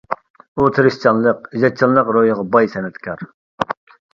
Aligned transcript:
ئۇ 0.61 0.69
تىرىشچانلىق، 0.77 1.45
ئىجادچانلىق 1.57 2.11
روھىغا 2.17 2.49
باي 2.57 2.73
سەنئەتكار. 2.77 3.23